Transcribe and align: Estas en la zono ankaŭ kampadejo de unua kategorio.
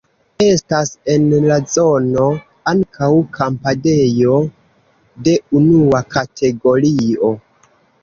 Estas 0.43 0.91
en 1.15 1.27
la 1.51 1.57
zono 1.73 2.25
ankaŭ 2.73 3.11
kampadejo 3.37 4.41
de 5.29 5.39
unua 5.63 6.05
kategorio. 6.19 7.35